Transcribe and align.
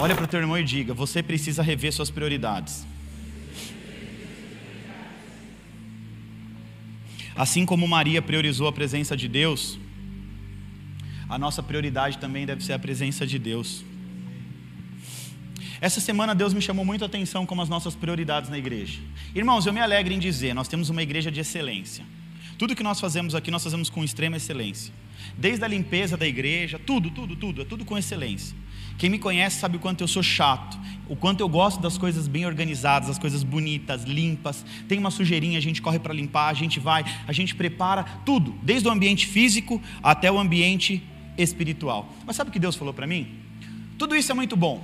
Olha 0.00 0.14
para 0.14 0.24
o 0.24 0.28
teu 0.28 0.38
irmão 0.38 0.56
e 0.56 0.62
diga: 0.62 0.94
você 0.94 1.22
precisa 1.22 1.60
rever 1.62 1.92
suas 1.92 2.08
prioridades. 2.08 2.86
Assim 7.34 7.66
como 7.66 7.86
Maria 7.86 8.22
priorizou 8.22 8.68
a 8.68 8.72
presença 8.72 9.16
de 9.16 9.28
Deus, 9.28 9.78
a 11.28 11.36
nossa 11.36 11.62
prioridade 11.62 12.18
também 12.18 12.46
deve 12.46 12.64
ser 12.64 12.72
a 12.72 12.78
presença 12.78 13.26
de 13.26 13.38
Deus. 13.38 13.84
Essa 15.80 16.00
semana 16.00 16.34
Deus 16.34 16.52
me 16.52 16.60
chamou 16.60 16.84
muito 16.84 17.02
a 17.04 17.06
atenção 17.06 17.46
com 17.46 17.60
as 17.60 17.68
nossas 17.68 17.94
prioridades 17.94 18.50
na 18.50 18.58
igreja. 18.58 19.00
Irmãos, 19.34 19.66
eu 19.66 19.72
me 19.72 19.80
alegro 19.80 20.12
em 20.12 20.18
dizer, 20.18 20.54
nós 20.54 20.66
temos 20.66 20.90
uma 20.90 21.02
igreja 21.02 21.30
de 21.30 21.40
excelência. 21.40 22.04
Tudo 22.56 22.74
que 22.74 22.82
nós 22.82 22.98
fazemos 22.98 23.36
aqui, 23.36 23.52
nós 23.52 23.62
fazemos 23.62 23.88
com 23.88 24.02
extrema 24.02 24.36
excelência. 24.36 24.92
Desde 25.36 25.64
a 25.64 25.68
limpeza 25.68 26.16
da 26.16 26.26
igreja, 26.26 26.80
tudo, 26.84 27.10
tudo, 27.10 27.36
tudo, 27.36 27.62
é 27.62 27.64
tudo 27.64 27.84
com 27.84 27.96
excelência. 27.96 28.56
Quem 28.98 29.08
me 29.08 29.18
conhece 29.18 29.60
sabe 29.60 29.76
o 29.76 29.80
quanto 29.80 30.02
eu 30.02 30.08
sou 30.08 30.24
chato, 30.24 30.76
o 31.08 31.14
quanto 31.14 31.40
eu 31.40 31.48
gosto 31.48 31.80
das 31.80 31.96
coisas 31.96 32.26
bem 32.26 32.44
organizadas, 32.44 33.08
as 33.08 33.18
coisas 33.18 33.44
bonitas, 33.44 34.02
limpas. 34.02 34.66
Tem 34.88 34.98
uma 34.98 35.12
sujeirinha, 35.12 35.56
a 35.56 35.62
gente 35.62 35.80
corre 35.80 36.00
para 36.00 36.12
limpar, 36.12 36.48
a 36.48 36.54
gente 36.54 36.80
vai, 36.80 37.04
a 37.26 37.32
gente 37.32 37.54
prepara 37.54 38.02
tudo, 38.26 38.58
desde 38.60 38.88
o 38.88 38.90
ambiente 38.90 39.26
físico 39.26 39.80
até 40.02 40.30
o 40.30 40.36
ambiente 40.36 41.00
espiritual. 41.38 42.12
Mas 42.26 42.34
sabe 42.34 42.50
o 42.50 42.52
que 42.52 42.58
Deus 42.58 42.74
falou 42.74 42.92
para 42.92 43.06
mim? 43.06 43.38
Tudo 43.96 44.16
isso 44.16 44.32
é 44.32 44.34
muito 44.34 44.56
bom, 44.56 44.82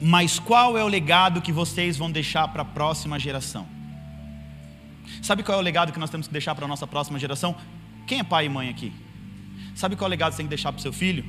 mas 0.00 0.40
qual 0.40 0.76
é 0.76 0.82
o 0.82 0.88
legado 0.88 1.40
que 1.40 1.52
vocês 1.52 1.96
vão 1.96 2.10
deixar 2.10 2.48
para 2.48 2.62
a 2.62 2.64
próxima 2.64 3.20
geração? 3.20 3.68
Sabe 5.22 5.44
qual 5.44 5.58
é 5.58 5.60
o 5.60 5.64
legado 5.64 5.92
que 5.92 5.98
nós 5.98 6.10
temos 6.10 6.26
que 6.26 6.32
deixar 6.32 6.56
para 6.56 6.64
a 6.64 6.68
nossa 6.68 6.88
próxima 6.88 7.20
geração? 7.20 7.54
Quem 8.04 8.18
é 8.18 8.24
pai 8.24 8.46
e 8.46 8.48
mãe 8.48 8.68
aqui? 8.68 8.92
Sabe 9.76 9.94
qual 9.94 10.06
é 10.06 10.08
o 10.08 10.10
legado 10.10 10.30
que 10.30 10.36
você 10.36 10.42
tem 10.42 10.46
que 10.46 10.50
deixar 10.50 10.72
para 10.72 10.80
o 10.80 10.82
seu 10.82 10.92
filho? 10.92 11.24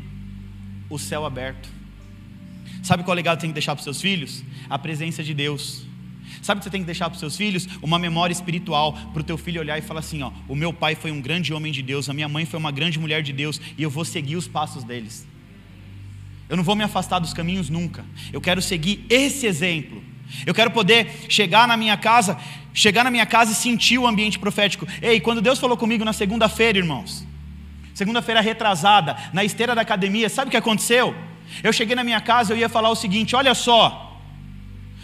O 0.89 0.97
céu 0.97 1.23
aberto. 1.23 1.82
Sabe 2.83 3.01
qual 3.03 3.15
legado 3.15 3.39
tem 3.39 3.49
que 3.49 3.53
deixar 3.53 3.73
para 3.73 3.79
os 3.79 3.85
seus 3.85 4.01
filhos? 4.01 4.43
A 4.69 4.77
presença 4.77 5.23
de 5.23 5.33
Deus. 5.33 5.85
Sabe 6.41 6.57
o 6.57 6.59
que 6.59 6.65
você 6.65 6.69
tem 6.69 6.81
que 6.81 6.85
deixar 6.85 7.05
para 7.05 7.13
os 7.13 7.19
seus 7.19 7.37
filhos? 7.37 7.65
Uma 7.81 7.97
memória 7.97 8.33
espiritual 8.33 8.91
para 9.13 9.21
o 9.21 9.23
teu 9.23 9.37
filho 9.37 9.61
olhar 9.61 9.77
e 9.77 9.81
falar 9.81 10.01
assim: 10.01 10.21
ó, 10.21 10.31
o 10.49 10.55
meu 10.55 10.73
pai 10.73 10.93
foi 10.93 11.09
um 11.09 11.21
grande 11.21 11.53
homem 11.53 11.71
de 11.71 11.81
Deus, 11.81 12.09
a 12.09 12.13
minha 12.13 12.27
mãe 12.27 12.45
foi 12.45 12.59
uma 12.59 12.71
grande 12.71 12.99
mulher 12.99 13.23
de 13.23 13.31
Deus 13.31 13.61
e 13.77 13.81
eu 13.81 13.89
vou 13.89 14.03
seguir 14.03 14.35
os 14.35 14.49
passos 14.49 14.83
deles. 14.83 15.25
Eu 16.49 16.57
não 16.57 16.63
vou 16.63 16.75
me 16.75 16.83
afastar 16.83 17.19
dos 17.19 17.33
caminhos 17.33 17.69
nunca. 17.69 18.03
Eu 18.33 18.41
quero 18.41 18.61
seguir 18.61 19.05
esse 19.09 19.45
exemplo. 19.45 20.03
Eu 20.45 20.53
quero 20.53 20.69
poder 20.69 21.09
chegar 21.29 21.65
na 21.65 21.77
minha 21.77 21.95
casa, 21.95 22.37
chegar 22.73 23.05
na 23.05 23.11
minha 23.11 23.25
casa 23.25 23.53
e 23.53 23.55
sentir 23.55 23.97
o 23.97 24.05
ambiente 24.05 24.37
profético. 24.37 24.85
Ei, 25.01 25.21
quando 25.21 25.41
Deus 25.41 25.57
falou 25.57 25.77
comigo 25.77 26.03
na 26.03 26.11
segunda-feira, 26.11 26.77
irmãos, 26.77 27.25
segunda-feira 27.93 28.41
retrasada, 28.41 29.15
na 29.31 29.43
esteira 29.45 29.73
da 29.73 29.81
academia, 29.81 30.27
sabe 30.27 30.49
o 30.49 30.51
que 30.51 30.57
aconteceu? 30.57 31.15
Eu 31.61 31.73
cheguei 31.73 31.95
na 31.95 32.03
minha 32.03 32.21
casa, 32.21 32.53
eu 32.53 32.57
ia 32.57 32.69
falar 32.69 32.89
o 32.89 32.95
seguinte: 32.95 33.35
olha 33.35 33.53
só, 33.53 34.19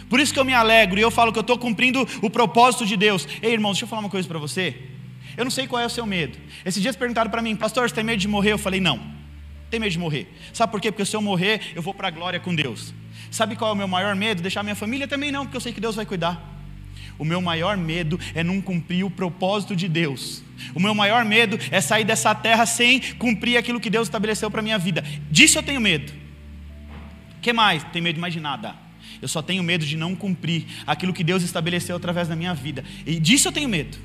por 0.08 0.18
isso 0.18 0.32
que 0.32 0.40
eu 0.40 0.44
me 0.44 0.52
alegro 0.52 0.98
e 0.98 1.02
eu 1.02 1.10
falo 1.10 1.32
que 1.32 1.38
eu 1.38 1.42
estou 1.42 1.56
cumprindo 1.56 2.06
o 2.20 2.28
propósito 2.28 2.84
de 2.84 2.96
Deus. 2.96 3.28
Ei, 3.40 3.52
irmãos, 3.52 3.74
deixa 3.74 3.84
eu 3.84 3.88
falar 3.88 4.00
uma 4.00 4.10
coisa 4.10 4.26
para 4.26 4.38
você. 4.38 4.74
Eu 5.36 5.44
não 5.44 5.50
sei 5.50 5.68
qual 5.68 5.80
é 5.80 5.86
o 5.86 5.90
seu 5.90 6.04
medo. 6.04 6.36
Esses 6.64 6.82
dias 6.82 6.96
perguntaram 6.96 7.30
para 7.30 7.40
mim, 7.40 7.54
pastor, 7.54 7.88
você 7.88 7.94
tem 7.94 8.02
medo 8.02 8.18
de 8.18 8.26
morrer? 8.26 8.52
Eu 8.52 8.58
falei, 8.58 8.80
não, 8.80 9.00
tem 9.70 9.78
medo 9.78 9.92
de 9.92 9.98
morrer. 9.98 10.26
Sabe 10.52 10.72
por 10.72 10.80
quê? 10.80 10.90
Porque 10.90 11.04
se 11.04 11.14
eu 11.14 11.22
morrer, 11.22 11.60
eu 11.76 11.80
vou 11.80 11.94
para 11.94 12.08
a 12.08 12.10
glória 12.10 12.40
com 12.40 12.52
Deus. 12.52 12.92
Sabe 13.30 13.54
qual 13.54 13.70
é 13.70 13.72
o 13.72 13.76
meu 13.76 13.86
maior 13.86 14.16
medo? 14.16 14.42
Deixar 14.42 14.64
minha 14.64 14.74
família 14.74 15.06
também 15.06 15.30
não, 15.30 15.44
porque 15.44 15.56
eu 15.56 15.60
sei 15.60 15.72
que 15.72 15.80
Deus 15.80 15.94
vai 15.94 16.04
cuidar. 16.04 16.58
O 17.16 17.24
meu 17.24 17.40
maior 17.40 17.76
medo 17.76 18.18
é 18.34 18.42
não 18.42 18.60
cumprir 18.60 19.04
o 19.04 19.10
propósito 19.10 19.76
de 19.76 19.86
Deus. 19.86 20.42
O 20.74 20.80
meu 20.80 20.94
maior 20.94 21.24
medo 21.24 21.58
é 21.70 21.80
sair 21.80 22.04
dessa 22.04 22.34
terra 22.34 22.66
sem 22.66 23.00
cumprir 23.14 23.56
aquilo 23.56 23.78
que 23.78 23.90
Deus 23.90 24.08
estabeleceu 24.08 24.50
para 24.50 24.60
minha 24.60 24.78
vida. 24.78 25.04
Disso 25.30 25.58
eu 25.58 25.62
tenho 25.62 25.80
medo. 25.80 26.12
Que 27.40 27.52
mais? 27.52 27.82
Tenho 27.84 28.02
medo 28.02 28.14
de 28.14 28.20
mais 28.20 28.32
de 28.32 28.40
nada. 28.40 28.74
Eu 29.20 29.28
só 29.28 29.42
tenho 29.42 29.62
medo 29.62 29.84
de 29.84 29.96
não 29.96 30.14
cumprir 30.14 30.66
aquilo 30.86 31.12
que 31.12 31.24
Deus 31.24 31.42
estabeleceu 31.42 31.96
através 31.96 32.28
da 32.28 32.36
minha 32.36 32.54
vida. 32.54 32.84
E 33.06 33.18
disso 33.18 33.48
eu 33.48 33.52
tenho 33.52 33.68
medo. 33.68 33.98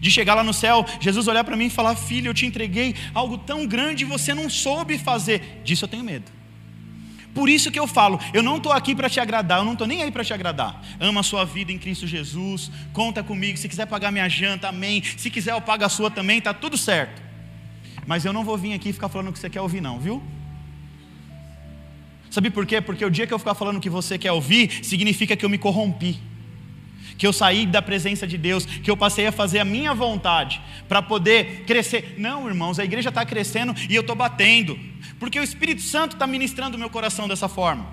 De 0.00 0.10
chegar 0.10 0.34
lá 0.34 0.42
no 0.42 0.54
céu, 0.54 0.84
Jesus 1.00 1.28
olhar 1.28 1.44
para 1.44 1.56
mim 1.56 1.66
e 1.66 1.70
falar: 1.70 1.94
Filho, 1.94 2.28
eu 2.30 2.34
te 2.34 2.46
entreguei 2.46 2.94
algo 3.12 3.38
tão 3.38 3.66
grande 3.66 4.04
e 4.04 4.06
você 4.06 4.34
não 4.34 4.48
soube 4.48 4.98
fazer. 4.98 5.60
Disso 5.64 5.84
eu 5.84 5.88
tenho 5.88 6.02
medo. 6.02 6.32
Por 7.34 7.48
isso 7.48 7.70
que 7.70 7.78
eu 7.78 7.86
falo, 7.88 8.20
eu 8.32 8.44
não 8.44 8.58
estou 8.58 8.70
aqui 8.70 8.94
para 8.94 9.10
te 9.10 9.18
agradar, 9.18 9.58
eu 9.58 9.64
não 9.64 9.72
estou 9.72 9.88
nem 9.88 10.02
aí 10.02 10.10
para 10.12 10.22
te 10.22 10.32
agradar. 10.32 10.80
Ama 11.00 11.20
a 11.20 11.22
sua 11.24 11.44
vida 11.44 11.72
em 11.72 11.78
Cristo 11.78 12.06
Jesus, 12.06 12.70
conta 12.92 13.24
comigo. 13.24 13.58
Se 13.58 13.68
quiser 13.68 13.86
pagar 13.86 14.12
minha 14.12 14.28
janta, 14.28 14.68
amém. 14.68 15.02
Se 15.16 15.28
quiser 15.28 15.52
eu 15.52 15.60
pago 15.60 15.84
a 15.84 15.88
sua 15.88 16.10
também, 16.10 16.38
está 16.38 16.54
tudo 16.54 16.78
certo. 16.78 17.20
Mas 18.06 18.24
eu 18.24 18.32
não 18.32 18.44
vou 18.44 18.56
vir 18.56 18.72
aqui 18.72 18.92
ficar 18.92 19.08
falando 19.08 19.30
o 19.30 19.32
que 19.32 19.38
você 19.40 19.50
quer 19.50 19.60
ouvir, 19.60 19.80
não, 19.80 19.98
viu? 19.98 20.22
Sabe 22.34 22.50
por 22.50 22.66
quê? 22.66 22.80
Porque 22.80 23.04
o 23.04 23.10
dia 23.10 23.28
que 23.28 23.32
eu 23.32 23.38
ficar 23.38 23.54
falando 23.54 23.76
o 23.76 23.80
que 23.80 23.88
você 23.88 24.18
quer 24.18 24.32
ouvir, 24.32 24.84
significa 24.84 25.36
que 25.36 25.44
eu 25.44 25.48
me 25.48 25.56
corrompi 25.56 26.18
que 27.16 27.24
eu 27.24 27.32
saí 27.32 27.64
da 27.64 27.80
presença 27.80 28.26
de 28.26 28.36
Deus, 28.36 28.66
que 28.66 28.90
eu 28.90 28.96
passei 28.96 29.24
a 29.24 29.30
fazer 29.30 29.60
a 29.60 29.64
minha 29.64 29.94
vontade 29.94 30.60
para 30.88 31.00
poder 31.00 31.62
crescer. 31.64 32.16
Não, 32.18 32.48
irmãos, 32.48 32.80
a 32.80 32.84
igreja 32.84 33.08
está 33.08 33.24
crescendo 33.24 33.72
e 33.88 33.94
eu 33.94 34.00
estou 34.00 34.16
batendo 34.16 34.76
porque 35.20 35.38
o 35.38 35.44
Espírito 35.44 35.80
Santo 35.80 36.14
está 36.14 36.26
ministrando 36.26 36.76
o 36.76 36.80
meu 36.80 36.90
coração 36.90 37.28
dessa 37.28 37.48
forma. 37.48 37.86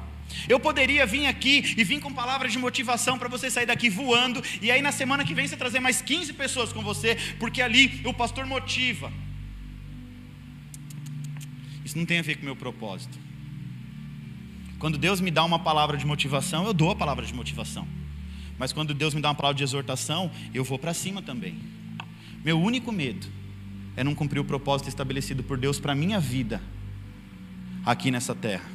Eu 0.49 0.59
poderia 0.59 1.05
vir 1.05 1.27
aqui 1.27 1.75
e 1.77 1.83
vir 1.83 1.99
com 1.99 2.11
palavras 2.11 2.51
de 2.51 2.57
motivação 2.57 3.19
para 3.19 3.29
você 3.29 3.47
sair 3.47 3.67
daqui 3.67 3.91
voando, 3.91 4.43
e 4.59 4.71
aí 4.71 4.81
na 4.81 4.91
semana 4.91 5.23
que 5.23 5.35
vem 5.35 5.47
você 5.47 5.55
trazer 5.55 5.79
mais 5.79 6.01
15 6.01 6.33
pessoas 6.33 6.73
com 6.73 6.81
você, 6.81 7.15
porque 7.37 7.61
ali 7.61 8.01
o 8.05 8.13
pastor 8.15 8.47
motiva. 8.47 9.13
Isso 11.85 11.95
não 11.95 12.07
tem 12.07 12.17
a 12.17 12.23
ver 12.23 12.37
com 12.37 12.41
o 12.41 12.45
meu 12.45 12.55
propósito. 12.55 13.30
Quando 14.81 14.97
Deus 14.97 15.21
me 15.21 15.29
dá 15.29 15.45
uma 15.45 15.59
palavra 15.59 15.95
de 15.95 16.07
motivação, 16.07 16.65
eu 16.65 16.73
dou 16.73 16.89
a 16.89 16.95
palavra 16.95 17.23
de 17.23 17.31
motivação. 17.35 17.87
Mas 18.57 18.73
quando 18.73 18.95
Deus 18.95 19.13
me 19.13 19.21
dá 19.21 19.29
uma 19.29 19.35
palavra 19.35 19.55
de 19.55 19.63
exortação, 19.63 20.31
eu 20.55 20.63
vou 20.63 20.79
para 20.79 20.91
cima 20.91 21.21
também. 21.21 21.55
Meu 22.43 22.59
único 22.59 22.91
medo 22.91 23.27
é 23.95 24.03
não 24.03 24.15
cumprir 24.15 24.39
o 24.39 24.43
propósito 24.43 24.89
estabelecido 24.89 25.43
por 25.43 25.55
Deus 25.55 25.79
para 25.79 25.93
minha 25.93 26.19
vida 26.19 26.59
aqui 27.85 28.09
nessa 28.09 28.33
terra. 28.33 28.65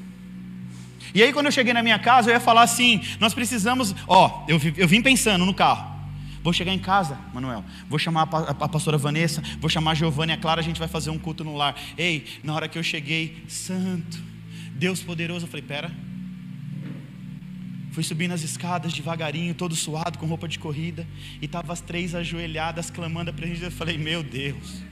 E 1.12 1.24
aí, 1.24 1.32
quando 1.32 1.46
eu 1.46 1.52
cheguei 1.52 1.72
na 1.72 1.82
minha 1.82 1.98
casa, 1.98 2.30
eu 2.30 2.34
ia 2.34 2.40
falar 2.40 2.62
assim: 2.62 3.00
nós 3.18 3.34
precisamos, 3.34 3.92
ó, 4.06 4.44
eu, 4.46 4.60
eu 4.76 4.86
vim 4.86 5.02
pensando 5.02 5.44
no 5.44 5.52
carro. 5.52 5.92
Vou 6.40 6.52
chegar 6.52 6.72
em 6.72 6.78
casa, 6.78 7.18
Manuel. 7.34 7.64
Vou 7.88 7.98
chamar 7.98 8.28
a, 8.30 8.38
a, 8.38 8.50
a 8.50 8.68
pastora 8.68 8.96
Vanessa, 8.96 9.42
vou 9.58 9.68
chamar 9.68 9.90
a 9.90 9.94
Giovana 9.94 10.30
e 10.30 10.36
a 10.36 10.38
Clara, 10.38 10.60
a 10.60 10.64
gente 10.64 10.78
vai 10.78 10.86
fazer 10.86 11.10
um 11.10 11.18
culto 11.18 11.42
no 11.42 11.56
lar. 11.56 11.74
Ei, 11.98 12.24
na 12.44 12.54
hora 12.54 12.68
que 12.68 12.78
eu 12.78 12.82
cheguei, 12.84 13.42
santo, 13.48 14.35
Deus 14.78 15.02
poderoso, 15.02 15.46
eu 15.46 15.50
falei: 15.50 15.64
pera. 15.66 15.90
Fui 17.92 18.02
subindo 18.02 18.32
as 18.32 18.42
escadas 18.42 18.92
devagarinho, 18.92 19.54
todo 19.54 19.74
suado, 19.74 20.18
com 20.18 20.26
roupa 20.26 20.46
de 20.46 20.58
corrida, 20.58 21.06
e 21.40 21.46
estavam 21.46 21.72
as 21.72 21.80
três 21.80 22.14
ajoelhadas, 22.14 22.90
clamando 22.90 23.30
a 23.30 23.32
presença. 23.32 23.64
Eu 23.66 23.70
falei: 23.70 23.96
Meu 23.96 24.22
Deus, 24.22 24.82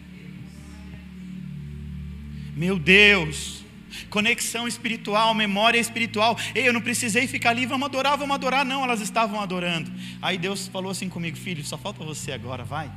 meu 2.56 2.78
Deus, 2.78 3.62
conexão 4.08 4.66
espiritual, 4.66 5.34
memória 5.34 5.78
espiritual. 5.78 6.38
Ei, 6.54 6.66
eu 6.66 6.72
não 6.72 6.80
precisei 6.80 7.26
ficar 7.26 7.50
ali, 7.50 7.66
vamos 7.66 7.84
adorar, 7.86 8.16
vamos 8.16 8.34
adorar. 8.34 8.64
Não, 8.64 8.82
elas 8.82 9.02
estavam 9.02 9.38
adorando. 9.38 9.92
Aí 10.22 10.38
Deus 10.38 10.66
falou 10.68 10.90
assim 10.90 11.10
comigo, 11.10 11.36
filho, 11.36 11.62
só 11.62 11.76
falta 11.76 12.02
você 12.02 12.32
agora, 12.32 12.64
vai. 12.64 12.90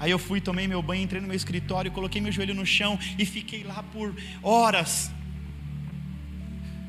Aí 0.00 0.10
eu 0.10 0.18
fui, 0.18 0.40
tomei 0.40 0.66
meu 0.66 0.82
banho, 0.82 1.02
entrei 1.02 1.20
no 1.20 1.28
meu 1.28 1.36
escritório, 1.36 1.92
coloquei 1.92 2.20
meu 2.20 2.32
joelho 2.32 2.54
no 2.54 2.66
chão 2.66 2.98
e 3.16 3.24
fiquei 3.24 3.62
lá 3.62 3.84
por 3.84 4.12
horas. 4.42 5.12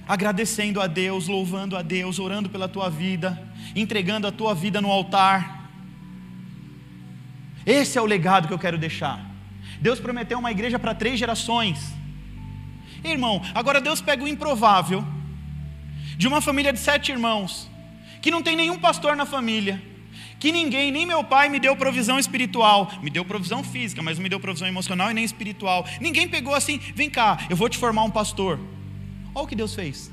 Agradecendo 0.07 0.81
a 0.81 0.87
Deus, 0.87 1.27
louvando 1.27 1.77
a 1.77 1.81
Deus, 1.81 2.19
orando 2.19 2.49
pela 2.49 2.67
tua 2.67 2.89
vida, 2.89 3.41
entregando 3.75 4.27
a 4.27 4.31
tua 4.31 4.53
vida 4.53 4.81
no 4.81 4.91
altar. 4.91 5.69
Esse 7.65 7.97
é 7.97 8.01
o 8.01 8.05
legado 8.05 8.47
que 8.47 8.53
eu 8.53 8.59
quero 8.59 8.77
deixar. 8.77 9.25
Deus 9.79 9.99
prometeu 9.99 10.37
uma 10.39 10.51
igreja 10.51 10.77
para 10.77 10.93
três 10.93 11.17
gerações. 11.17 11.93
Irmão, 13.03 13.41
agora 13.53 13.81
Deus 13.81 14.01
pega 14.01 14.23
o 14.23 14.27
improvável 14.27 15.05
de 16.17 16.27
uma 16.27 16.41
família 16.41 16.71
de 16.71 16.79
sete 16.79 17.11
irmãos, 17.11 17.69
que 18.21 18.31
não 18.31 18.41
tem 18.41 18.55
nenhum 18.55 18.77
pastor 18.77 19.15
na 19.15 19.25
família, 19.25 19.81
que 20.39 20.51
ninguém, 20.51 20.91
nem 20.91 21.05
meu 21.05 21.23
pai 21.23 21.49
me 21.49 21.59
deu 21.59 21.75
provisão 21.75 22.19
espiritual, 22.19 22.91
me 23.01 23.09
deu 23.09 23.25
provisão 23.25 23.63
física, 23.63 24.01
mas 24.01 24.17
não 24.17 24.23
me 24.23 24.29
deu 24.29 24.39
provisão 24.39 24.67
emocional 24.67 25.09
e 25.09 25.13
nem 25.13 25.23
espiritual. 25.23 25.85
Ninguém 25.99 26.27
pegou 26.27 26.53
assim, 26.53 26.77
vem 26.93 27.09
cá, 27.09 27.39
eu 27.49 27.55
vou 27.55 27.69
te 27.69 27.77
formar 27.77 28.03
um 28.03 28.11
pastor. 28.11 28.59
Olha 29.35 29.45
o 29.45 29.47
que 29.47 29.55
Deus 29.55 29.73
fez. 29.73 30.11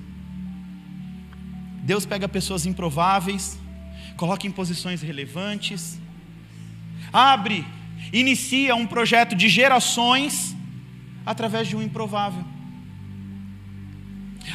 Deus 1.82 2.06
pega 2.06 2.28
pessoas 2.28 2.66
improváveis, 2.66 3.58
coloca 4.16 4.46
em 4.46 4.50
posições 4.50 5.02
relevantes, 5.02 5.98
abre, 7.12 7.66
inicia 8.12 8.74
um 8.76 8.86
projeto 8.86 9.34
de 9.34 9.48
gerações 9.48 10.54
através 11.24 11.68
de 11.68 11.76
um 11.76 11.82
improvável. 11.82 12.44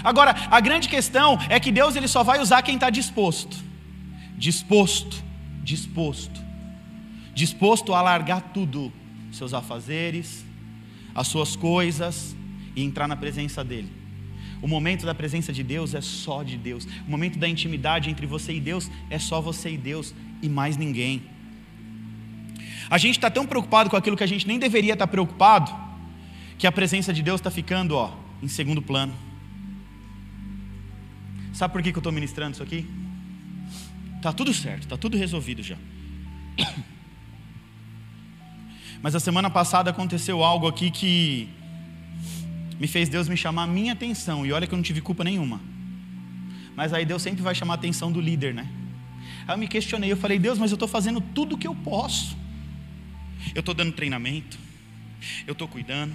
Agora, 0.04 0.36
a 0.52 0.60
grande 0.60 0.88
questão 0.88 1.38
é 1.50 1.60
que 1.60 1.72
Deus 1.72 1.96
ele 1.96 2.08
só 2.08 2.24
vai 2.24 2.40
usar 2.40 2.62
quem 2.62 2.76
está 2.76 2.90
disposto. 2.90 3.58
Disposto, 4.38 5.24
disposto. 5.64 6.44
Disposto 7.34 7.94
a 7.94 8.02
largar 8.02 8.42
tudo, 8.54 8.92
seus 9.32 9.54
afazeres, 9.54 10.46
as 11.14 11.28
suas 11.28 11.56
coisas, 11.56 12.36
e 12.76 12.84
entrar 12.84 13.08
na 13.08 13.16
presença 13.16 13.64
dEle. 13.64 14.05
O 14.62 14.68
momento 14.68 15.06
da 15.06 15.14
presença 15.14 15.52
de 15.52 15.64
Deus 15.64 15.94
é 15.94 16.02
só 16.02 16.44
de 16.44 16.58
Deus. 16.58 16.86
O 17.08 17.12
momento 17.12 17.38
da 17.38 17.48
intimidade 17.48 18.10
entre 18.10 18.26
você 18.26 18.54
e 18.54 18.60
Deus 18.60 18.90
é 19.10 19.20
só 19.20 19.42
você 19.42 19.72
e 19.72 19.78
Deus 19.78 20.14
e 20.42 20.50
mais 20.50 20.78
ninguém. 20.78 21.24
A 22.90 22.98
gente 22.98 23.16
está 23.16 23.30
tão 23.30 23.46
preocupado 23.46 23.90
com 23.90 23.96
aquilo 23.96 24.16
que 24.16 24.24
a 24.24 24.28
gente 24.28 24.48
nem 24.48 24.60
deveria 24.60 24.94
estar 24.94 25.08
tá 25.08 25.12
preocupado, 25.12 25.72
que 26.58 26.68
a 26.68 26.72
presença 26.72 27.14
de 27.14 27.22
Deus 27.22 27.40
está 27.40 27.52
ficando 27.52 27.96
ó, 27.96 28.14
em 28.42 28.48
segundo 28.48 28.82
plano. 28.82 29.14
Sabe 31.54 31.72
por 31.72 31.82
que, 31.82 31.92
que 31.92 31.98
eu 31.98 32.02
estou 32.02 32.12
ministrando 32.12 32.54
isso 32.54 32.64
aqui? 32.64 32.86
Está 34.18 34.34
tudo 34.34 34.54
certo, 34.54 34.84
está 34.84 34.98
tudo 34.98 35.18
resolvido 35.18 35.64
já. 35.64 35.78
Mas 39.02 39.16
a 39.16 39.20
semana 39.20 39.50
passada 39.50 39.90
aconteceu 39.90 40.44
algo 40.44 40.68
aqui 40.68 40.92
que 40.92 41.50
me 42.80 42.88
fez 42.88 43.10
Deus 43.10 43.28
me 43.28 43.38
chamar 43.38 43.64
a 43.64 43.68
minha 43.68 43.94
atenção. 43.94 44.46
E 44.46 44.52
olha 44.52 44.68
que 44.68 44.74
eu 44.74 44.78
não 44.78 44.84
tive 44.84 45.02
culpa 45.02 45.24
nenhuma. 45.24 45.62
Mas 46.76 46.94
aí 46.94 47.06
Deus 47.06 47.22
sempre 47.22 47.42
vai 47.42 47.56
chamar 47.56 47.74
a 47.74 47.76
atenção 47.76 48.12
do 48.12 48.20
líder, 48.20 48.54
né? 48.54 48.68
Aí 49.48 49.54
eu 49.54 49.58
me 49.58 49.68
questionei, 49.68 50.12
eu 50.12 50.18
falei, 50.18 50.38
Deus, 50.38 50.60
mas 50.60 50.72
eu 50.72 50.76
estou 50.76 50.88
fazendo 50.88 51.22
tudo 51.22 51.56
o 51.56 51.58
que 51.58 51.68
eu 51.68 51.76
posso. 51.76 52.38
Eu 53.54 53.60
estou 53.60 53.74
dando 53.74 53.92
treinamento, 53.92 54.58
eu 55.46 55.54
estou 55.54 55.68
cuidando, 55.68 56.14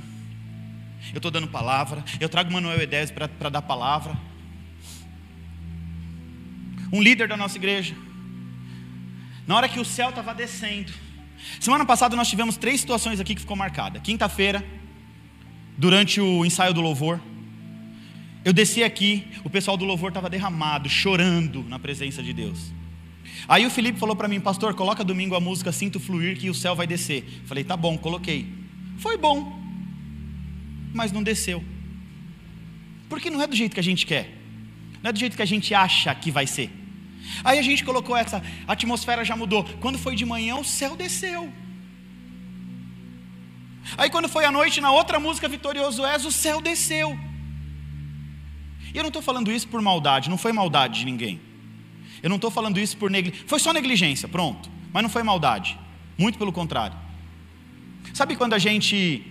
eu 1.13 1.17
estou 1.17 1.31
dando 1.31 1.47
palavra, 1.47 2.05
eu 2.19 2.29
trago 2.29 2.53
Manuel 2.53 2.81
Edés 2.81 3.11
para 3.11 3.49
dar 3.49 3.63
palavra. 3.63 4.17
Um 6.93 7.01
líder 7.01 7.29
da 7.29 7.37
nossa 7.37 7.57
igreja. 7.57 7.95
Na 9.47 9.57
hora 9.57 9.69
que 9.69 9.81
o 9.81 9.85
céu 9.85 10.11
estava 10.11 10.35
descendo. 10.35 10.93
Semana 11.59 11.87
passada 11.87 12.17
nós 12.17 12.29
tivemos 12.29 12.57
três 12.57 12.81
situações 12.81 13.21
aqui 13.21 13.35
que 13.35 13.41
ficou 13.41 13.57
marcada. 13.57 14.01
Quinta-feira, 14.01 14.65
durante 15.81 16.21
o 16.21 16.45
ensaio 16.45 16.75
do 16.75 16.83
louvor. 16.83 17.19
Eu 18.45 18.53
desci 18.53 18.85
aqui, 18.85 19.25
o 19.43 19.49
pessoal 19.49 19.79
do 19.79 19.85
louvor 19.87 20.11
estava 20.11 20.29
derramado, 20.29 20.91
chorando 20.91 21.65
na 21.65 21.79
presença 21.79 22.23
de 22.23 22.35
Deus. 22.35 22.71
Aí 23.49 23.65
o 23.65 23.71
Felipe 23.71 23.99
falou 23.99 24.15
para 24.15 24.29
mim, 24.29 24.41
pastor, 24.41 24.75
coloca 24.75 25.03
domingo 25.03 25.35
a 25.35 25.41
música 25.41 25.73
Sinto 25.73 25.99
Fluir 25.99 26.39
que 26.39 26.51
o 26.51 26.55
céu 26.55 26.77
vai 26.77 26.87
descer. 26.87 27.25
Falei, 27.47 27.65
tá 27.65 27.79
bom, 27.79 27.97
coloquei. 27.97 28.47
Foi 28.99 29.17
bom, 29.17 29.59
mas 30.93 31.13
não 31.13 31.23
desceu. 31.23 31.65
Porque 33.09 33.31
não 33.31 33.41
é 33.41 33.47
do 33.47 33.57
jeito 33.57 33.73
que 33.73 33.81
a 33.81 33.83
gente 33.83 34.05
quer, 34.05 34.37
não 35.03 35.09
é 35.09 35.13
do 35.15 35.19
jeito 35.19 35.35
que 35.35 35.43
a 35.43 35.47
gente 35.47 35.75
acha 35.75 36.15
que 36.15 36.31
vai 36.31 36.47
ser. 36.47 36.71
Aí 37.43 37.59
a 37.59 37.63
gente 37.63 37.85
colocou 37.85 38.15
essa, 38.15 38.43
a 38.69 38.73
atmosfera 38.75 39.25
já 39.25 39.35
mudou. 39.35 39.65
Quando 39.81 39.99
foi 39.99 40.15
de 40.15 40.27
manhã, 40.27 40.57
o 40.57 40.65
céu 40.65 40.95
desceu. 40.95 41.51
Aí 43.97 44.11
quando 44.11 44.29
foi 44.29 44.45
à 44.45 44.53
noite, 44.53 44.81
na 44.81 44.93
outra 44.93 45.19
música 45.19 45.49
Vitorioso 45.49 46.05
És, 46.05 46.25
o 46.25 46.33
céu 46.33 46.61
desceu. 46.61 47.19
E 48.93 48.97
eu 48.97 49.03
não 49.03 49.09
estou 49.09 49.23
falando 49.23 49.51
isso 49.51 49.69
por 49.69 49.81
maldade, 49.81 50.29
não 50.29 50.39
foi 50.39 50.53
maldade 50.53 51.01
de 51.01 51.05
ninguém. 51.05 51.41
Eu 52.23 52.29
não 52.29 52.37
estou 52.37 52.51
falando 52.51 52.79
isso 52.79 52.97
por 52.97 53.11
negligência. 53.11 53.49
Foi 53.49 53.59
só 53.59 53.73
negligência, 53.73 54.29
pronto. 54.29 54.71
Mas 54.93 55.03
não 55.03 55.11
foi 55.11 55.23
maldade. 55.23 55.79
Muito 56.19 56.39
pelo 56.39 56.53
contrário. 56.53 56.97
Sabe 58.13 58.37
quando 58.37 58.55
a 58.55 58.59
gente 58.59 59.25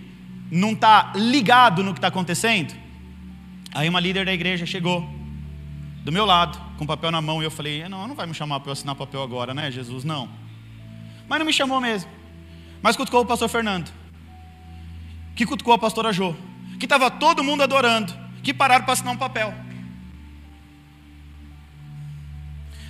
não 0.50 0.72
está 0.72 1.12
ligado 1.16 1.84
no 1.84 1.94
que 1.94 2.00
está 2.00 2.08
acontecendo? 2.08 2.74
Aí 3.74 3.88
uma 3.88 4.00
líder 4.00 4.26
da 4.26 4.34
igreja 4.34 4.66
chegou 4.66 5.08
do 6.04 6.12
meu 6.12 6.26
lado, 6.26 6.60
com 6.78 6.86
papel 6.86 7.12
na 7.12 7.22
mão, 7.22 7.42
e 7.42 7.46
eu 7.46 7.52
falei: 7.52 7.88
Não, 7.88 8.08
não 8.08 8.16
vai 8.16 8.26
me 8.26 8.34
chamar 8.34 8.60
para 8.62 8.70
eu 8.70 8.74
assinar 8.74 8.96
papel 8.96 9.22
agora, 9.22 9.54
né, 9.54 9.70
Jesus? 9.70 10.04
Não. 10.04 10.30
Mas 11.28 11.40
não 11.40 11.46
me 11.46 11.54
chamou 11.54 11.80
mesmo. 11.80 12.10
Mas 12.82 12.96
cutucou 12.96 13.22
o 13.22 13.26
pastor 13.26 13.50
Fernando 13.50 13.92
que 15.40 15.46
cutucou 15.46 15.74
a 15.74 15.78
pastora 15.78 16.12
Jô, 16.12 16.36
que 16.78 16.86
estava 16.86 17.10
todo 17.10 17.42
mundo 17.42 17.64
adorando, 17.64 18.14
que 18.44 18.54
pararam 18.54 18.84
para 18.84 18.92
assinar 18.92 19.14
um 19.14 19.18
papel. 19.18 19.54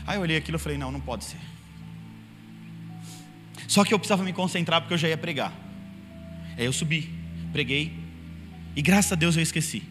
Aí 0.08 0.18
eu 0.18 0.22
olhei 0.22 0.36
aquilo 0.36 0.58
e 0.58 0.60
falei: 0.60 0.76
não, 0.76 0.92
não 0.92 1.00
pode 1.00 1.26
ser. 1.26 1.38
Só 3.68 3.86
que 3.86 3.94
eu 3.94 4.00
precisava 4.00 4.24
me 4.24 4.34
concentrar 4.34 4.82
porque 4.82 4.96
eu 4.96 4.98
já 4.98 5.08
ia 5.08 5.16
pregar. 5.16 5.54
Aí 6.58 6.66
eu 6.66 6.74
subi, 6.74 7.14
preguei, 7.52 7.94
e 8.76 8.82
graças 8.82 9.12
a 9.12 9.16
Deus 9.16 9.36
eu 9.38 9.44
esqueci. 9.44 9.84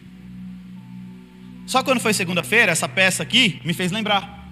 Só 1.65 1.81
quando 1.81 2.01
foi 2.01 2.13
segunda-feira, 2.13 2.73
essa 2.73 2.89
peça 2.89 3.23
aqui 3.23 3.61
me 3.63 3.73
fez 3.73 3.89
lembrar. 3.89 4.49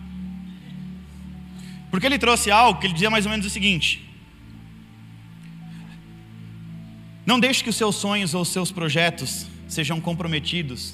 Porque 1.92 2.06
ele 2.06 2.18
trouxe 2.18 2.52
algo 2.52 2.80
que 2.80 2.88
ele 2.88 2.94
dizia 2.94 3.10
mais 3.10 3.26
ou 3.26 3.32
menos 3.32 3.46
o 3.46 3.50
seguinte: 3.50 4.07
Não 7.28 7.42
deixe 7.42 7.62
que 7.62 7.70
os 7.70 7.76
seus 7.76 7.98
sonhos 7.98 8.34
ou 8.34 8.42
os 8.42 8.48
seus 8.48 8.72
projetos 8.72 9.48
sejam 9.68 10.00
comprometidos 10.00 10.94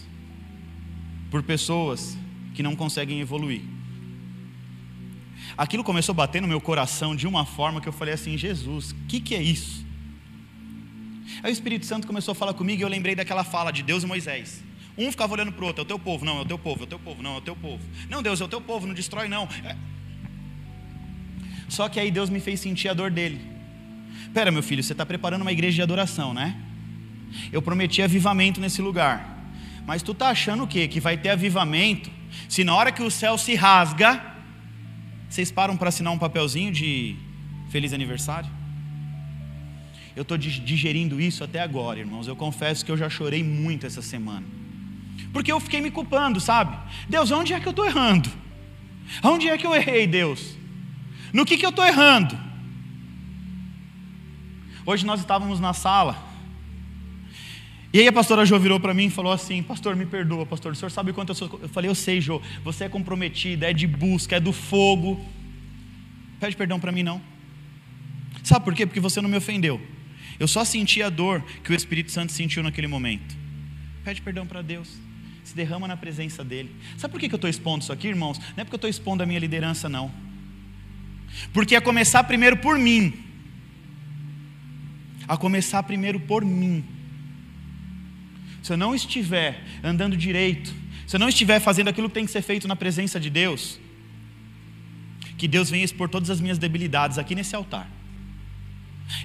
por 1.29 1.43
pessoas 1.43 2.17
que 2.55 2.63
não 2.63 2.75
conseguem 2.75 3.19
evoluir. 3.19 3.61
Aquilo 5.55 5.83
começou 5.83 6.13
a 6.13 6.15
bater 6.15 6.41
no 6.41 6.47
meu 6.47 6.59
coração 6.59 7.15
de 7.15 7.27
uma 7.27 7.45
forma 7.45 7.79
que 7.79 7.87
eu 7.87 7.93
falei 7.93 8.15
assim: 8.15 8.35
Jesus, 8.35 8.93
o 8.93 8.95
que, 9.07 9.19
que 9.19 9.35
é 9.35 9.43
isso? 9.43 9.85
Aí 11.43 11.51
o 11.51 11.53
Espírito 11.53 11.85
Santo 11.85 12.07
começou 12.07 12.31
a 12.31 12.35
falar 12.35 12.55
comigo 12.55 12.81
e 12.81 12.83
eu 12.83 12.89
lembrei 12.89 13.13
daquela 13.13 13.43
fala 13.43 13.69
de 13.69 13.83
Deus 13.83 14.01
e 14.01 14.07
Moisés. 14.07 14.63
Um 14.97 15.11
ficava 15.11 15.33
olhando 15.33 15.51
para 15.51 15.63
o 15.63 15.67
outro: 15.67 15.81
é 15.81 15.83
o 15.83 15.87
teu 15.87 15.99
povo, 15.99 16.25
não, 16.25 16.39
é 16.39 16.41
o 16.41 16.45
teu 16.45 16.57
povo, 16.57 16.81
é 16.81 16.85
o 16.85 16.87
teu 16.87 16.99
povo, 16.99 17.21
não, 17.21 17.35
é 17.35 17.37
o 17.37 17.41
teu 17.41 17.55
povo. 17.55 17.83
Não, 18.09 18.23
Deus, 18.23 18.41
é 18.41 18.43
o 18.43 18.47
teu 18.47 18.59
povo, 18.59 18.87
não 18.87 18.95
destrói, 18.95 19.27
não. 19.27 19.47
É... 19.63 19.77
Só 21.69 21.87
que 21.87 21.99
aí 21.99 22.09
Deus 22.09 22.31
me 22.31 22.39
fez 22.39 22.59
sentir 22.59 22.89
a 22.89 22.95
dor 22.95 23.11
dele. 23.11 23.52
Pera, 24.33 24.51
meu 24.51 24.63
filho, 24.63 24.83
você 24.83 24.93
está 24.93 25.05
preparando 25.05 25.41
uma 25.41 25.51
igreja 25.51 25.75
de 25.75 25.81
adoração, 25.81 26.33
né? 26.33 26.55
Eu 27.51 27.61
prometi 27.61 28.01
avivamento 28.01 28.59
nesse 28.59 28.81
lugar. 28.81 29.43
Mas 29.85 30.01
tu 30.01 30.11
está 30.11 30.29
achando 30.29 30.63
o 30.63 30.67
quê? 30.67 30.87
Que 30.87 30.99
vai 30.99 31.17
ter 31.17 31.29
avivamento 31.29 32.09
se 32.47 32.63
na 32.63 32.75
hora 32.75 32.91
que 32.91 33.01
o 33.01 33.11
céu 33.11 33.37
se 33.37 33.55
rasga, 33.55 34.21
vocês 35.29 35.51
param 35.51 35.75
para 35.77 35.89
assinar 35.89 36.13
um 36.13 36.17
papelzinho 36.17 36.71
de 36.71 37.15
feliz 37.69 37.93
aniversário? 37.93 38.49
Eu 40.15 40.21
estou 40.21 40.37
digerindo 40.37 41.19
isso 41.19 41.43
até 41.43 41.59
agora, 41.59 41.99
irmãos. 41.99 42.27
Eu 42.27 42.35
confesso 42.35 42.85
que 42.85 42.91
eu 42.91 42.97
já 42.97 43.09
chorei 43.09 43.43
muito 43.43 43.85
essa 43.85 44.01
semana. 44.01 44.45
Porque 45.31 45.51
eu 45.51 45.59
fiquei 45.59 45.81
me 45.81 45.89
culpando, 45.89 46.39
sabe? 46.39 46.77
Deus, 47.09 47.31
onde 47.31 47.53
é 47.53 47.59
que 47.59 47.67
eu 47.67 47.71
estou 47.71 47.85
errando? 47.85 48.29
Onde 49.23 49.49
é 49.49 49.57
que 49.57 49.65
eu 49.65 49.73
errei, 49.73 50.05
Deus? 50.05 50.55
No 51.31 51.45
que, 51.45 51.57
que 51.57 51.65
eu 51.65 51.71
estou 51.71 51.85
errando? 51.85 52.39
Hoje 54.85 55.05
nós 55.05 55.21
estávamos 55.21 55.61
na 55.61 55.73
sala. 55.73 56.31
E 57.93 57.99
aí 57.99 58.07
a 58.07 58.11
pastora 58.11 58.45
Jo 58.45 58.59
virou 58.59 58.79
para 58.79 58.93
mim 58.93 59.05
e 59.05 59.09
falou 59.09 59.31
assim: 59.31 59.63
Pastor, 59.63 59.95
me 59.95 60.05
perdoa, 60.05 60.45
pastor. 60.45 60.73
O 60.73 60.75
senhor 60.75 60.89
sabe 60.89 61.13
quanto 61.13 61.29
eu 61.29 61.35
sou. 61.35 61.59
Eu 61.61 61.69
falei: 61.69 61.89
Eu 61.89 61.95
sei, 61.95 62.19
Jo. 62.19 62.41
Você 62.63 62.85
é 62.85 62.89
comprometida, 62.89 63.69
é 63.69 63.73
de 63.73 63.87
busca, 63.87 64.35
é 64.35 64.39
do 64.39 64.51
fogo. 64.51 65.23
Pede 66.39 66.57
perdão 66.57 66.79
para 66.79 66.91
mim, 66.91 67.03
não. 67.03 67.21
Sabe 68.43 68.65
por 68.65 68.73
quê? 68.73 68.85
Porque 68.85 68.99
você 68.99 69.21
não 69.21 69.29
me 69.29 69.37
ofendeu. 69.37 69.79
Eu 70.37 70.47
só 70.47 70.65
senti 70.65 71.01
a 71.01 71.09
dor 71.09 71.41
que 71.63 71.71
o 71.71 71.75
Espírito 71.75 72.11
Santo 72.11 72.33
sentiu 72.33 72.61
naquele 72.61 72.87
momento. 72.87 73.37
Pede 74.03 74.21
perdão 74.21 74.45
para 74.45 74.61
Deus. 74.61 74.97
Se 75.45 75.55
derrama 75.55 75.87
na 75.87 75.95
presença 75.95 76.43
dEle. 76.43 76.71
Sabe 76.97 77.13
por 77.13 77.21
que 77.21 77.31
eu 77.31 77.35
estou 77.35 77.49
expondo 77.49 77.83
isso 77.83 77.93
aqui, 77.93 78.07
irmãos? 78.09 78.37
Não 78.37 78.61
é 78.61 78.63
porque 78.65 78.75
eu 78.75 78.77
estou 78.77 78.89
expondo 78.89 79.23
a 79.23 79.25
minha 79.25 79.39
liderança, 79.39 79.87
não. 79.87 80.11
Porque 81.53 81.75
é 81.75 81.79
começar 81.79 82.23
primeiro 82.25 82.57
por 82.57 82.77
mim 82.77 83.22
a 85.27 85.37
começar 85.37 85.83
primeiro 85.83 86.19
por 86.19 86.43
mim. 86.43 86.83
Se 88.61 88.71
eu 88.71 88.77
não 88.77 88.95
estiver 88.95 89.63
andando 89.83 90.15
direito, 90.15 90.73
se 91.05 91.15
eu 91.15 91.19
não 91.19 91.29
estiver 91.29 91.59
fazendo 91.59 91.89
aquilo 91.89 92.07
que 92.07 92.15
tem 92.15 92.25
que 92.25 92.31
ser 92.31 92.41
feito 92.41 92.67
na 92.67 92.75
presença 92.75 93.19
de 93.19 93.29
Deus, 93.29 93.79
que 95.37 95.47
Deus 95.47 95.69
venha 95.69 95.83
expor 95.83 96.07
todas 96.07 96.29
as 96.29 96.39
minhas 96.39 96.57
debilidades 96.57 97.17
aqui 97.17 97.35
nesse 97.35 97.55
altar. 97.55 97.89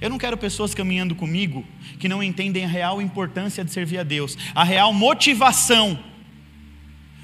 Eu 0.00 0.10
não 0.10 0.18
quero 0.18 0.36
pessoas 0.36 0.74
caminhando 0.74 1.14
comigo 1.14 1.64
que 1.98 2.08
não 2.08 2.22
entendem 2.22 2.64
a 2.64 2.68
real 2.68 3.00
importância 3.00 3.64
de 3.64 3.70
servir 3.70 3.98
a 3.98 4.02
Deus, 4.02 4.36
a 4.54 4.64
real 4.64 4.92
motivação 4.92 5.98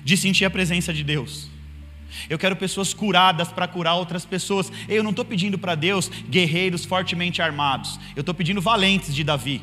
de 0.05 0.17
sentir 0.17 0.45
a 0.45 0.51
presença 0.51 0.93
de 0.93 1.03
Deus. 1.03 1.54
Eu 2.29 2.39
quero 2.39 2.57
pessoas 2.57 2.95
curadas 2.95 3.53
para 3.53 3.69
curar 3.69 3.95
outras 3.95 4.25
pessoas. 4.25 4.71
Eu 4.89 5.03
não 5.03 5.11
estou 5.11 5.25
pedindo 5.25 5.59
para 5.59 5.75
Deus 5.75 6.09
guerreiros 6.29 6.85
fortemente 6.85 7.43
armados. 7.43 7.99
Eu 8.17 8.21
estou 8.21 8.35
pedindo 8.35 8.61
valentes 8.61 9.15
de 9.15 9.25
Davi. 9.25 9.63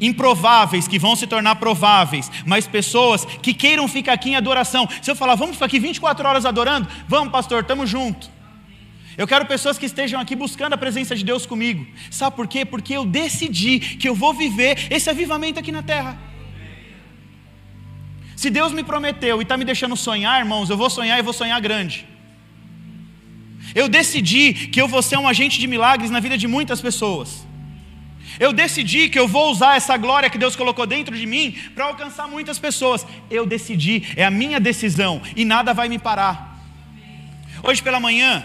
Improváveis 0.00 0.88
que 0.88 0.98
vão 0.98 1.14
se 1.14 1.26
tornar 1.26 1.56
prováveis, 1.56 2.30
mas 2.46 2.66
pessoas 2.66 3.24
que 3.24 3.52
queiram 3.52 3.86
ficar 3.86 4.14
aqui 4.14 4.30
em 4.30 4.36
adoração. 4.36 4.88
Se 5.02 5.10
eu 5.10 5.16
falar, 5.16 5.34
vamos 5.34 5.56
ficar 5.56 5.66
aqui 5.66 5.78
24 5.78 6.26
horas 6.26 6.46
adorando, 6.46 6.88
vamos, 7.06 7.30
pastor, 7.30 7.60
estamos 7.62 7.90
juntos. 7.90 8.30
Eu 9.18 9.26
quero 9.26 9.44
pessoas 9.44 9.76
que 9.76 9.84
estejam 9.84 10.18
aqui 10.18 10.34
buscando 10.34 10.72
a 10.72 10.78
presença 10.78 11.14
de 11.14 11.22
Deus 11.22 11.44
comigo. 11.44 11.86
Sabe 12.10 12.34
por 12.34 12.48
quê? 12.48 12.64
Porque 12.64 12.94
eu 12.94 13.04
decidi 13.04 13.78
que 13.78 14.08
eu 14.08 14.14
vou 14.14 14.32
viver 14.32 14.86
esse 14.90 15.10
avivamento 15.10 15.60
aqui 15.60 15.70
na 15.70 15.82
terra. 15.82 16.29
Se 18.40 18.48
Deus 18.48 18.72
me 18.72 18.82
prometeu 18.82 19.38
e 19.38 19.42
está 19.42 19.54
me 19.58 19.66
deixando 19.66 19.94
sonhar, 19.94 20.40
irmãos, 20.40 20.70
eu 20.70 20.76
vou 20.82 20.88
sonhar 20.88 21.18
e 21.18 21.22
vou 21.22 21.34
sonhar 21.40 21.60
grande. 21.60 22.06
Eu 23.74 23.86
decidi 23.86 24.54
que 24.54 24.80
eu 24.80 24.88
vou 24.88 25.02
ser 25.02 25.18
um 25.18 25.28
agente 25.28 25.60
de 25.60 25.66
milagres 25.66 26.10
na 26.10 26.20
vida 26.20 26.38
de 26.38 26.48
muitas 26.48 26.80
pessoas. 26.80 27.46
Eu 28.38 28.50
decidi 28.50 29.10
que 29.10 29.18
eu 29.18 29.28
vou 29.28 29.50
usar 29.52 29.76
essa 29.76 29.94
glória 29.98 30.30
que 30.30 30.38
Deus 30.38 30.56
colocou 30.56 30.86
dentro 30.86 31.14
de 31.14 31.26
mim 31.26 31.54
para 31.74 31.84
alcançar 31.84 32.26
muitas 32.28 32.58
pessoas. 32.58 33.06
Eu 33.30 33.44
decidi, 33.44 34.06
é 34.16 34.24
a 34.24 34.30
minha 34.30 34.58
decisão 34.58 35.20
e 35.36 35.44
nada 35.44 35.74
vai 35.74 35.90
me 35.90 35.98
parar. 35.98 36.64
Hoje 37.62 37.82
pela 37.82 38.00
manhã, 38.00 38.42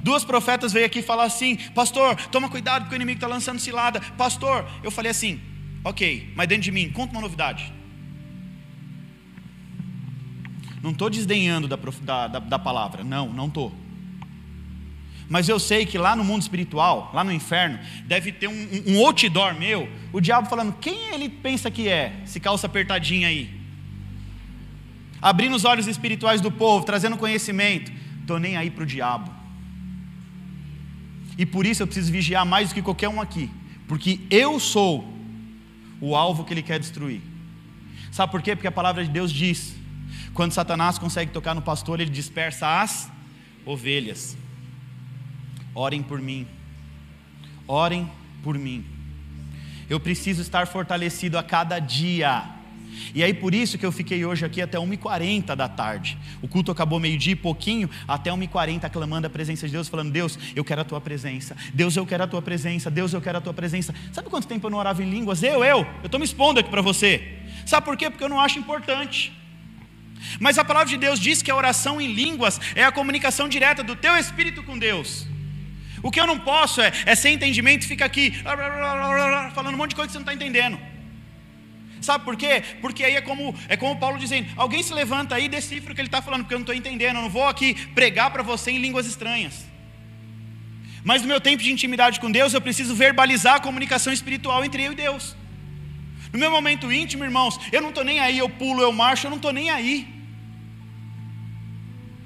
duas 0.00 0.24
profetas 0.24 0.72
veio 0.72 0.86
aqui 0.86 1.02
falar 1.02 1.24
assim: 1.24 1.56
Pastor, 1.74 2.14
toma 2.30 2.48
cuidado 2.48 2.82
porque 2.82 2.94
o 2.94 3.00
inimigo 3.02 3.16
está 3.16 3.26
lançando 3.26 3.58
cilada. 3.58 4.00
Pastor, 4.16 4.64
eu 4.80 4.92
falei 4.92 5.10
assim: 5.10 5.40
Ok, 5.82 6.32
mas 6.36 6.46
dentro 6.46 6.62
de 6.62 6.70
mim, 6.70 6.88
conta 6.88 7.10
uma 7.10 7.20
novidade. 7.20 7.82
Não 10.84 10.90
estou 10.90 11.08
desdenhando 11.08 11.66
da, 11.66 11.76
da, 11.76 12.28
da, 12.28 12.38
da 12.40 12.58
palavra, 12.58 13.02
não, 13.02 13.32
não 13.32 13.46
estou. 13.46 13.72
Mas 15.26 15.48
eu 15.48 15.58
sei 15.58 15.86
que 15.86 15.96
lá 15.96 16.14
no 16.14 16.22
mundo 16.22 16.42
espiritual, 16.42 17.10
lá 17.14 17.24
no 17.24 17.32
inferno, 17.32 17.78
deve 18.04 18.30
ter 18.30 18.48
um, 18.48 18.68
um 18.88 18.98
outdoor 19.02 19.54
meu, 19.54 19.88
o 20.12 20.20
diabo 20.20 20.46
falando: 20.46 20.74
quem 20.74 21.14
ele 21.14 21.30
pensa 21.30 21.70
que 21.70 21.88
é, 21.88 22.20
esse 22.22 22.38
calça 22.38 22.66
apertadinha 22.66 23.28
aí? 23.28 23.48
Abrindo 25.22 25.56
os 25.56 25.64
olhos 25.64 25.86
espirituais 25.86 26.42
do 26.42 26.52
povo, 26.52 26.84
trazendo 26.84 27.16
conhecimento. 27.16 27.90
Estou 28.20 28.38
nem 28.38 28.58
aí 28.58 28.70
para 28.70 28.82
o 28.82 28.86
diabo. 28.86 29.32
E 31.38 31.46
por 31.46 31.64
isso 31.64 31.82
eu 31.82 31.86
preciso 31.86 32.12
vigiar 32.12 32.44
mais 32.44 32.68
do 32.68 32.74
que 32.74 32.82
qualquer 32.82 33.08
um 33.08 33.22
aqui, 33.22 33.50
porque 33.88 34.20
eu 34.28 34.60
sou 34.60 35.10
o 35.98 36.14
alvo 36.14 36.44
que 36.44 36.52
ele 36.52 36.62
quer 36.62 36.78
destruir. 36.78 37.22
Sabe 38.12 38.30
por 38.30 38.42
quê? 38.42 38.54
Porque 38.54 38.68
a 38.68 38.72
palavra 38.72 39.02
de 39.02 39.08
Deus 39.08 39.32
diz: 39.32 39.82
quando 40.32 40.52
Satanás 40.52 40.98
consegue 40.98 41.30
tocar 41.30 41.54
no 41.54 41.62
pastor, 41.62 42.00
ele 42.00 42.10
dispersa 42.10 42.80
as 42.80 43.10
ovelhas. 43.64 44.36
Orem 45.74 46.02
por 46.02 46.20
mim. 46.20 46.46
Orem 47.66 48.10
por 48.42 48.58
mim. 48.58 48.84
Eu 49.88 50.00
preciso 50.00 50.42
estar 50.42 50.66
fortalecido 50.66 51.38
a 51.38 51.42
cada 51.42 51.78
dia. 51.78 52.50
E 53.14 53.22
aí 53.22 53.34
por 53.34 53.54
isso 53.54 53.76
que 53.76 53.84
eu 53.84 53.92
fiquei 53.92 54.24
hoje 54.24 54.44
aqui 54.44 54.62
até 54.62 54.78
1h40 54.78 55.54
da 55.54 55.68
tarde. 55.68 56.16
O 56.40 56.48
culto 56.48 56.70
acabou 56.70 57.00
meio-dia 57.00 57.32
e 57.32 57.36
pouquinho, 57.36 57.90
até 58.06 58.30
1h40 58.30 58.88
clamando 58.90 59.26
a 59.26 59.30
presença 59.30 59.66
de 59.66 59.72
Deus, 59.72 59.88
falando: 59.88 60.12
Deus, 60.12 60.38
eu 60.54 60.64
quero 60.64 60.80
a 60.80 60.84
tua 60.84 61.00
presença. 61.00 61.56
Deus, 61.72 61.96
eu 61.96 62.06
quero 62.06 62.24
a 62.24 62.26
tua 62.26 62.42
presença. 62.42 62.90
Deus, 62.90 63.12
eu 63.12 63.20
quero 63.20 63.38
a 63.38 63.40
tua 63.40 63.54
presença. 63.54 63.94
Sabe 64.12 64.28
quanto 64.30 64.46
tempo 64.46 64.66
eu 64.66 64.70
não 64.70 64.78
orava 64.78 65.02
em 65.02 65.10
línguas? 65.10 65.42
Eu, 65.42 65.64
eu, 65.64 65.80
eu 65.80 66.06
estou 66.06 66.18
me 66.18 66.24
expondo 66.24 66.60
aqui 66.60 66.70
para 66.70 66.82
você. 66.82 67.38
Sabe 67.66 67.84
por 67.84 67.96
quê? 67.96 68.10
Porque 68.10 68.24
eu 68.24 68.28
não 68.28 68.40
acho 68.40 68.58
importante. 68.58 69.32
Mas 70.40 70.58
a 70.58 70.64
palavra 70.64 70.88
de 70.88 70.96
Deus 70.96 71.18
diz 71.20 71.42
que 71.42 71.50
a 71.50 71.56
oração 71.56 72.00
em 72.00 72.12
línguas 72.12 72.60
é 72.74 72.84
a 72.84 72.92
comunicação 72.92 73.48
direta 73.48 73.82
do 73.82 73.96
teu 73.96 74.16
espírito 74.16 74.62
com 74.62 74.78
Deus. 74.78 75.26
O 76.02 76.10
que 76.10 76.20
eu 76.20 76.26
não 76.26 76.38
posso 76.38 76.80
é, 76.80 76.92
é 77.06 77.14
sem 77.14 77.34
entendimento, 77.34 77.86
fica 77.86 78.04
aqui 78.04 78.32
falando 79.54 79.74
um 79.74 79.78
monte 79.78 79.90
de 79.90 79.96
coisa 79.96 80.08
que 80.08 80.12
você 80.12 80.18
não 80.18 80.30
está 80.30 80.34
entendendo. 80.34 80.78
Sabe 82.00 82.24
por 82.24 82.36
quê? 82.36 82.62
Porque 82.82 83.02
aí 83.02 83.14
é 83.14 83.22
como, 83.22 83.54
é 83.68 83.76
como 83.76 83.98
Paulo 83.98 84.18
dizendo: 84.18 84.46
alguém 84.56 84.82
se 84.82 84.92
levanta 84.92 85.34
aí 85.34 85.46
e 85.46 85.48
decifra 85.48 85.92
o 85.92 85.94
que 85.94 86.00
ele 86.02 86.08
está 86.08 86.20
falando, 86.20 86.42
porque 86.42 86.54
eu 86.54 86.58
não 86.58 86.64
estou 86.64 86.74
entendendo, 86.74 87.16
eu 87.16 87.22
não 87.22 87.30
vou 87.30 87.48
aqui 87.48 87.74
pregar 87.94 88.30
para 88.30 88.42
você 88.42 88.70
em 88.70 88.78
línguas 88.78 89.06
estranhas. 89.06 89.64
Mas 91.02 91.22
no 91.22 91.28
meu 91.28 91.40
tempo 91.40 91.62
de 91.62 91.72
intimidade 91.72 92.20
com 92.20 92.30
Deus, 92.30 92.52
eu 92.52 92.60
preciso 92.60 92.94
verbalizar 92.94 93.54
a 93.54 93.60
comunicação 93.60 94.12
espiritual 94.12 94.64
entre 94.64 94.82
eu 94.82 94.92
e 94.92 94.94
Deus. 94.94 95.34
No 96.34 96.40
meu 96.40 96.50
momento 96.50 96.90
íntimo, 96.90 97.22
irmãos, 97.22 97.60
eu 97.70 97.80
não 97.80 97.90
estou 97.90 98.02
nem 98.02 98.18
aí, 98.18 98.38
eu 98.38 98.48
pulo, 98.48 98.82
eu 98.82 98.90
marcho, 98.90 99.24
eu 99.24 99.30
não 99.30 99.36
estou 99.36 99.52
nem 99.52 99.70
aí. 99.70 100.04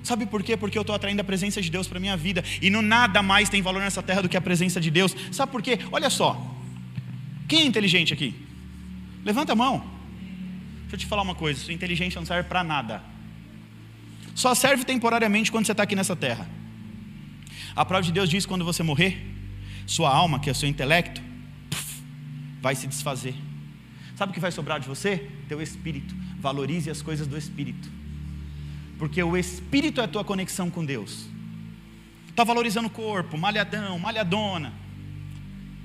Sabe 0.02 0.24
por 0.24 0.42
quê? 0.42 0.56
Porque 0.56 0.78
eu 0.78 0.80
estou 0.80 0.96
atraindo 0.96 1.20
a 1.20 1.24
presença 1.24 1.60
de 1.60 1.70
Deus 1.70 1.86
para 1.86 1.98
a 1.98 2.00
minha 2.00 2.16
vida. 2.16 2.42
E 2.62 2.70
não 2.70 2.80
nada 2.80 3.22
mais 3.22 3.50
tem 3.50 3.60
valor 3.60 3.80
nessa 3.80 4.02
terra 4.02 4.22
do 4.22 4.28
que 4.28 4.36
a 4.38 4.40
presença 4.40 4.80
de 4.80 4.90
Deus. 4.90 5.14
Sabe 5.30 5.52
por 5.52 5.60
quê? 5.60 5.78
Olha 5.92 6.08
só. 6.08 6.56
Quem 7.46 7.60
é 7.60 7.64
inteligente 7.66 8.14
aqui? 8.14 8.34
Levanta 9.22 9.52
a 9.52 9.54
mão. 9.54 9.84
Deixa 10.84 10.94
eu 10.94 10.98
te 11.00 11.04
falar 11.04 11.20
uma 11.20 11.34
coisa: 11.34 11.60
sua 11.60 11.74
inteligência 11.74 12.18
não 12.18 12.26
serve 12.26 12.48
para 12.48 12.64
nada. 12.64 13.02
Só 14.34 14.54
serve 14.54 14.86
temporariamente 14.86 15.52
quando 15.52 15.66
você 15.66 15.72
está 15.72 15.82
aqui 15.82 15.94
nessa 15.94 16.16
terra. 16.16 16.48
A 17.76 17.84
prova 17.84 18.02
de 18.02 18.10
Deus 18.10 18.30
diz: 18.30 18.46
quando 18.46 18.64
você 18.64 18.82
morrer, 18.82 19.22
sua 19.86 20.08
alma, 20.08 20.40
que 20.40 20.48
é 20.48 20.52
o 20.52 20.54
seu 20.54 20.66
intelecto, 20.66 21.20
vai 22.62 22.74
se 22.74 22.86
desfazer. 22.86 23.34
Sabe 24.18 24.30
o 24.30 24.34
que 24.34 24.40
vai 24.40 24.50
sobrar 24.52 24.80
de 24.80 24.88
você? 24.88 25.28
Teu 25.48 25.62
espírito. 25.62 26.14
Valorize 26.40 26.90
as 26.90 27.00
coisas 27.00 27.26
do 27.26 27.38
espírito 27.38 27.88
porque 28.98 29.22
o 29.22 29.36
Espírito 29.36 30.00
é 30.00 30.04
a 30.04 30.08
tua 30.08 30.24
conexão 30.24 30.68
com 30.68 30.84
Deus. 30.84 31.26
Está 32.28 32.42
valorizando 32.42 32.88
o 32.88 32.90
corpo, 32.90 33.38
malhadão, 33.38 33.98
malhadona. 33.98 34.72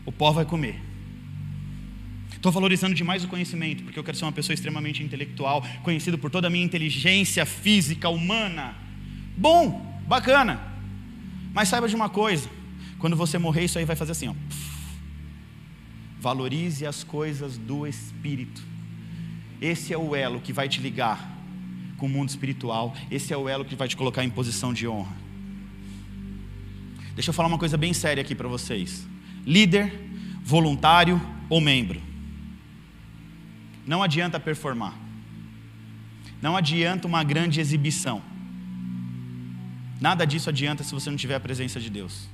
O 0.04 0.12
pó 0.12 0.32
vai 0.32 0.46
comer. 0.46 0.82
Estou 2.32 2.52
valorizando 2.52 2.94
demais 2.94 3.24
o 3.24 3.28
conhecimento, 3.28 3.84
porque 3.84 3.98
eu 3.98 4.04
quero 4.04 4.18
ser 4.18 4.25
uma 4.25 4.32
pessoa 4.32 4.54
extremamente 4.54 5.02
intelectual, 5.02 5.63
conhecido 5.84 6.18
por 6.18 6.30
toda 6.30 6.48
a 6.48 6.50
minha 6.50 6.66
inteligência 6.66 7.46
física, 7.46 8.10
humana. 8.10 8.75
Bom, 9.38 10.02
bacana. 10.08 10.60
Mas 11.54 11.70
saiba 11.70 11.88
de 11.88 11.96
uma 11.96 12.10
coisa: 12.10 12.50
quando 12.98 13.16
você 13.16 13.38
morrer, 13.38 13.66
isso 13.66 13.78
aí 13.78 13.86
vai 13.86 13.96
fazer 13.96 14.12
assim, 14.12 14.28
ó. 14.28 14.34
Valorize 16.24 16.86
as 16.86 17.03
coisas 17.03 17.58
do 17.58 17.86
Espírito. 17.86 18.63
Esse 19.60 19.92
é 19.92 19.98
o 19.98 20.15
elo 20.15 20.39
que 20.39 20.53
vai 20.53 20.70
te 20.70 20.80
ligar 20.80 21.20
com 21.98 22.06
o 22.06 22.10
mundo 22.10 22.30
espiritual. 22.30 22.96
Esse 23.12 23.34
é 23.34 23.38
o 23.38 23.50
elo 23.50 23.65
que 23.65 23.75
vai 23.75 23.89
te 23.89 23.98
colocar 23.98 24.24
em 24.24 24.30
posição 24.30 24.74
de 24.74 24.88
honra. 24.88 25.13
Deixa 27.13 27.30
eu 27.30 27.34
falar 27.34 27.50
uma 27.50 27.58
coisa 27.58 27.75
bem 27.75 27.94
séria 27.94 28.22
aqui 28.22 28.34
para 28.34 28.48
vocês: 28.48 29.06
líder, 29.46 29.94
voluntário 30.42 31.22
ou 31.50 31.60
membro. 31.60 32.01
Não 33.86 34.01
adianta 34.01 34.39
performar. 34.39 34.98
Não 36.42 36.56
adianta 36.56 37.06
uma 37.06 37.22
grande 37.22 37.60
exibição. 37.60 38.22
Nada 40.00 40.25
disso 40.25 40.50
adianta 40.50 40.86
se 40.86 40.94
você 40.94 41.10
não 41.10 41.18
tiver 41.18 41.36
a 41.36 41.39
presença 41.42 41.82
de 41.82 41.89
Deus. 41.89 42.30